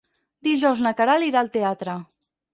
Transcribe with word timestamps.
Dijous 0.47 0.81
na 0.85 0.93
Queralt 1.03 1.29
irà 1.29 1.45
al 1.47 1.53
teatre. 1.59 1.97